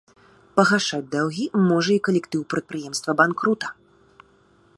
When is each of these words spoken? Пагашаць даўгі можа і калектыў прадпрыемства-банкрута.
Пагашаць 0.59 1.03
даўгі 1.15 1.45
можа 1.69 1.91
і 1.99 1.99
калектыў 2.09 2.41
прадпрыемства-банкрута. 2.55 3.67